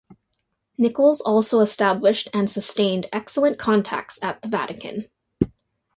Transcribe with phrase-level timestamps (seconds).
[0.79, 5.05] Nichols also established and sustained excellent contacts at the Vatican.